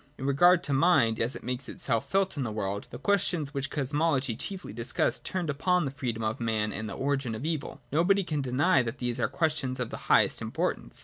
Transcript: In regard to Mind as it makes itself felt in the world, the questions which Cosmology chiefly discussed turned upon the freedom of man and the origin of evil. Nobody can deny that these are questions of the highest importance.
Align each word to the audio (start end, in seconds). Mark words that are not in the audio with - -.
In 0.17 0.25
regard 0.25 0.63
to 0.63 0.73
Mind 0.73 1.19
as 1.19 1.35
it 1.35 1.43
makes 1.43 1.69
itself 1.69 2.09
felt 2.09 2.35
in 2.35 2.41
the 2.41 2.51
world, 2.51 2.87
the 2.89 2.97
questions 2.97 3.53
which 3.53 3.69
Cosmology 3.69 4.35
chiefly 4.35 4.73
discussed 4.73 5.23
turned 5.23 5.47
upon 5.47 5.85
the 5.85 5.91
freedom 5.91 6.23
of 6.23 6.39
man 6.39 6.73
and 6.73 6.89
the 6.89 6.95
origin 6.97 7.35
of 7.35 7.45
evil. 7.45 7.81
Nobody 7.91 8.23
can 8.23 8.41
deny 8.41 8.81
that 8.81 8.97
these 8.97 9.19
are 9.19 9.27
questions 9.27 9.79
of 9.79 9.91
the 9.91 10.09
highest 10.09 10.41
importance. 10.41 10.99